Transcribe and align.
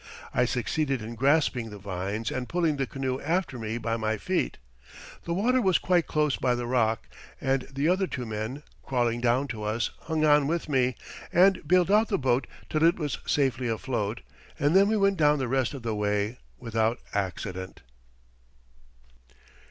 I 0.33 0.45
succeeded 0.45 1.03
in 1.03 1.13
grasping 1.13 1.69
the 1.69 1.77
vines 1.77 2.31
and 2.31 2.49
pulling 2.49 2.77
the 2.77 2.87
canoe 2.87 3.21
after 3.21 3.59
me 3.59 3.77
by 3.77 3.97
my 3.97 4.17
feet. 4.17 4.57
The 5.25 5.33
water 5.35 5.61
was 5.61 5.77
quite 5.77 6.07
close 6.07 6.35
by 6.37 6.55
the 6.55 6.65
rock, 6.65 7.07
and 7.39 7.67
the 7.71 7.87
other 7.87 8.07
two 8.07 8.25
men, 8.25 8.63
crawling 8.81 9.21
down 9.21 9.47
to 9.49 9.61
us, 9.61 9.91
hung 10.05 10.25
on 10.25 10.47
with 10.47 10.67
me, 10.67 10.95
and 11.31 11.61
bailed 11.67 11.91
out 11.91 12.07
the 12.07 12.17
boat 12.17 12.47
till 12.67 12.83
it 12.83 12.97
was 12.97 13.19
safely 13.27 13.67
afloat, 13.67 14.21
and 14.57 14.75
then 14.75 14.87
we 14.87 14.97
went 14.97 15.17
down 15.17 15.37
the 15.37 15.47
rest 15.47 15.75
of 15.75 15.83
the 15.83 15.93
way 15.93 16.39
without 16.57 16.97
accident." 17.13 17.83